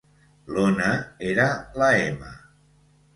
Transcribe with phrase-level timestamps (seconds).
[0.53, 0.87] L'Ona
[1.31, 1.45] era
[1.83, 2.31] la m